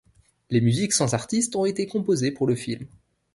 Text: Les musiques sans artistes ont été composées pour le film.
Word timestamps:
Les 0.49 0.61
musiques 0.61 0.93
sans 0.93 1.13
artistes 1.13 1.55
ont 1.55 1.65
été 1.65 1.85
composées 1.85 2.31
pour 2.31 2.47
le 2.47 2.55
film. 2.55 2.87